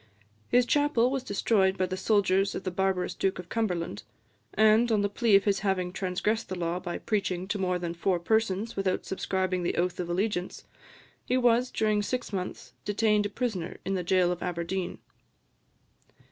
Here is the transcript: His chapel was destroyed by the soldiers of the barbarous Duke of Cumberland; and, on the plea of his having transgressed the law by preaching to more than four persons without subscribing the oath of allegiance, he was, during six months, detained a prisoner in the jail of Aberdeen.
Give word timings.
His 0.49 0.65
chapel 0.65 1.11
was 1.11 1.21
destroyed 1.23 1.77
by 1.77 1.85
the 1.85 1.95
soldiers 1.95 2.55
of 2.55 2.63
the 2.63 2.71
barbarous 2.71 3.13
Duke 3.13 3.37
of 3.37 3.49
Cumberland; 3.49 4.01
and, 4.55 4.91
on 4.91 5.01
the 5.03 5.09
plea 5.09 5.35
of 5.35 5.43
his 5.43 5.59
having 5.59 5.93
transgressed 5.93 6.49
the 6.49 6.57
law 6.57 6.79
by 6.79 6.97
preaching 6.97 7.47
to 7.49 7.59
more 7.59 7.77
than 7.77 7.93
four 7.93 8.17
persons 8.19 8.75
without 8.75 9.05
subscribing 9.05 9.61
the 9.61 9.75
oath 9.77 9.99
of 9.99 10.09
allegiance, 10.09 10.63
he 11.23 11.37
was, 11.37 11.69
during 11.69 12.01
six 12.01 12.33
months, 12.33 12.73
detained 12.83 13.27
a 13.27 13.29
prisoner 13.29 13.77
in 13.85 13.93
the 13.93 14.01
jail 14.03 14.31
of 14.31 14.41
Aberdeen. 14.41 14.97